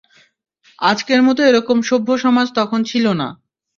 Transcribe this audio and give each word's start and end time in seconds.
আজকের 0.81 1.21
মতো 1.23 1.41
এরকম 1.43 1.77
সভ্য 1.89 2.09
সমাজ 2.23 2.47
তখন 2.59 2.79
ছিল 2.83 3.05
না। 3.13 3.27